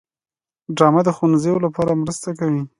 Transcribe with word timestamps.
ډرامه 0.75 1.01
د 1.05 1.09
ښوونځیو 1.17 1.63
لپاره 1.65 1.99
مرسته 2.01 2.29
کوي 2.39 2.61